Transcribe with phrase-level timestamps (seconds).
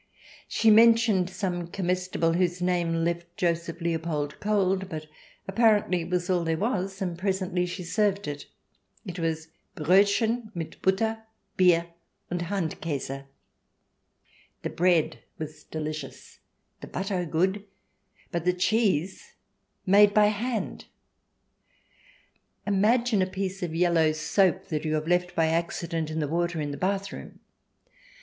[0.47, 5.05] She mentioned some comestible whose name left Joseph Leopold cold, but
[5.47, 8.47] apparently it was all there was, and presently she served it.
[9.05, 11.19] It was" Brodchen mit Butter,
[11.55, 11.89] Bier,
[12.31, 13.25] und Handkase."
[14.63, 15.67] The bread was CH.
[15.67, 16.39] XIV] GREAT DANES AND MICE 189 delicious,
[16.81, 16.87] the
[17.21, 17.65] butter good,
[18.31, 19.33] but the cheese,
[19.85, 20.85] made by hand!...
[22.65, 26.59] Imagine a piece of yellow soap that you have left by accident in the water
[26.59, 27.39] in the bath room